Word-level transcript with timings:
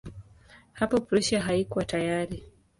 Hapo 0.73 1.01
Prussia 1.01 1.41
haikuwa 1.41 1.85
tayari. 1.85 2.43